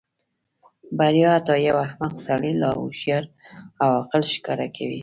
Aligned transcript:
بریا 0.97 1.29
حتی 1.35 1.55
یو 1.67 1.77
احمق 1.85 2.13
سړی 2.27 2.51
لا 2.61 2.69
هوښیار 2.79 3.23
او 3.83 3.87
عاقل 3.97 4.23
ښکاره 4.33 4.67
کوي. 4.75 4.99